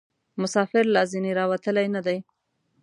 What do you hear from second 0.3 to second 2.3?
مسافر لا ځني راوتلي نه دي.